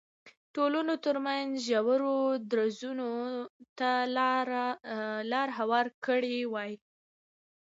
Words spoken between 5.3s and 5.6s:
لار